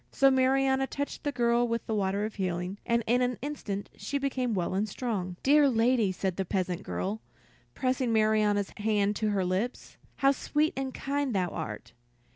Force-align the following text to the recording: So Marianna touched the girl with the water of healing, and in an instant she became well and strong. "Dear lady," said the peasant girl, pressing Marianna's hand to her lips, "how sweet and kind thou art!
So 0.11 0.31
Marianna 0.31 0.87
touched 0.87 1.23
the 1.23 1.31
girl 1.31 1.67
with 1.67 1.85
the 1.85 1.93
water 1.93 2.25
of 2.25 2.33
healing, 2.33 2.79
and 2.87 3.03
in 3.05 3.21
an 3.21 3.37
instant 3.43 3.87
she 3.95 4.17
became 4.17 4.55
well 4.55 4.73
and 4.73 4.89
strong. 4.89 5.35
"Dear 5.43 5.69
lady," 5.69 6.11
said 6.11 6.37
the 6.37 6.43
peasant 6.43 6.81
girl, 6.81 7.21
pressing 7.75 8.11
Marianna's 8.11 8.71
hand 8.77 9.15
to 9.17 9.29
her 9.29 9.45
lips, 9.45 9.97
"how 10.15 10.31
sweet 10.31 10.73
and 10.75 10.91
kind 10.91 11.35
thou 11.35 11.49
art! 11.49 11.93